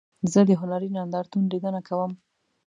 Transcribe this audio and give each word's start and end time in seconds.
زه 0.31 0.39
د 0.49 0.51
هنري 0.61 0.89
نندارتون 0.97 1.43
لیدنه 1.51 1.81
کوم. 1.87 2.11